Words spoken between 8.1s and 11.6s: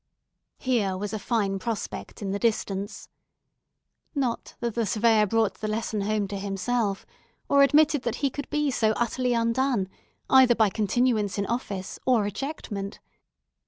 he could be so utterly undone, either by continuance in